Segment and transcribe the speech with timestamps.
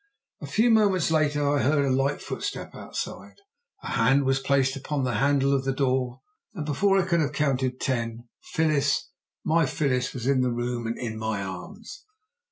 [0.41, 3.35] A few moments later I heard a light footstep outside,
[3.83, 6.21] a hand was placed upon the handle of the door,
[6.55, 9.11] and before I could have counted ten, Phyllis
[9.45, 10.11] my Phyllis!
[10.15, 12.03] was in the room and in my arms!